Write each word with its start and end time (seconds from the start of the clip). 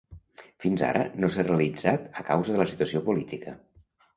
Fins 0.63 0.83
ara, 0.87 1.03
no 1.25 1.29
s'ha 1.35 1.45
realitzat 1.49 2.09
a 2.23 2.27
causa 2.33 2.57
de 2.57 2.63
la 2.63 2.69
situació 2.73 3.07
política. 3.11 3.55